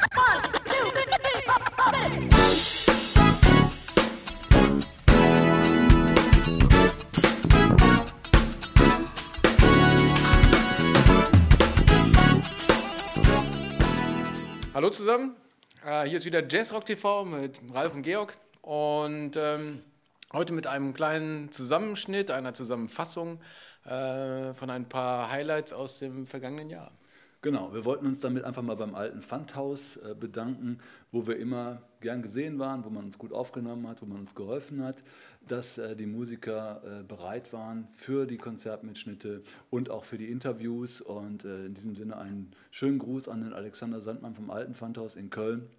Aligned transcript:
Hallo 0.00 0.06
zusammen, 14.90 15.34
äh, 15.84 16.04
hier 16.04 16.18
ist 16.18 16.24
wieder 16.24 16.46
Jazzrock 16.48 16.86
TV 16.86 17.24
mit 17.24 17.60
Ralf 17.74 17.94
und 17.94 18.02
Georg 18.02 18.38
und 18.62 19.32
ähm, 19.36 19.82
heute 20.32 20.52
mit 20.52 20.68
einem 20.68 20.94
kleinen 20.94 21.50
Zusammenschnitt, 21.50 22.30
einer 22.30 22.54
Zusammenfassung 22.54 23.40
äh, 23.84 24.54
von 24.54 24.70
ein 24.70 24.88
paar 24.88 25.32
Highlights 25.32 25.72
aus 25.72 25.98
dem 25.98 26.28
vergangenen 26.28 26.70
Jahr. 26.70 26.92
Genau, 27.40 27.72
wir 27.72 27.84
wollten 27.84 28.04
uns 28.06 28.18
damit 28.18 28.42
einfach 28.42 28.62
mal 28.62 28.74
beim 28.74 28.96
alten 28.96 29.22
Pfandhaus 29.22 29.96
äh, 29.98 30.16
bedanken, 30.18 30.80
wo 31.12 31.28
wir 31.28 31.36
immer 31.36 31.82
gern 32.00 32.20
gesehen 32.20 32.58
waren, 32.58 32.84
wo 32.84 32.90
man 32.90 33.04
uns 33.04 33.16
gut 33.16 33.32
aufgenommen 33.32 33.86
hat, 33.86 34.02
wo 34.02 34.06
man 34.06 34.18
uns 34.18 34.34
geholfen 34.34 34.82
hat, 34.82 35.04
dass 35.46 35.78
äh, 35.78 35.94
die 35.94 36.06
Musiker 36.06 36.82
äh, 36.84 37.04
bereit 37.04 37.52
waren 37.52 37.86
für 37.94 38.26
die 38.26 38.38
Konzertmitschnitte 38.38 39.44
und 39.70 39.88
auch 39.88 40.04
für 40.04 40.18
die 40.18 40.28
Interviews. 40.28 41.00
Und 41.00 41.44
in 41.44 41.74
diesem 41.74 41.94
Sinne 41.94 42.16
einen 42.16 42.50
schönen 42.72 42.98
Gruß 42.98 43.28
an 43.28 43.42
den 43.42 43.52
Alexander 43.52 44.00
Sandmann 44.00 44.34
vom 44.34 44.50
alten 44.50 44.74
Pfandhaus 44.74 45.14
in 45.14 45.30
Köln. 45.30 45.70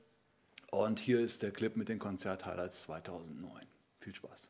Und 0.72 1.00
hier 1.00 1.20
ist 1.20 1.41
der 1.41 1.52
Clip 1.52 1.76
mit 1.76 1.89
den 1.89 2.00
Konzerthighlights 2.00 2.84
2009. 2.84 3.66
Viel 4.00 4.16
Spaß. 4.16 4.50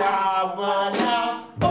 I 0.00 0.54
wanna. 0.56 1.67